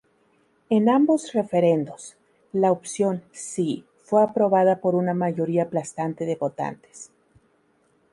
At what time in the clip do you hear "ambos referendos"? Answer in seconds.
0.89-2.17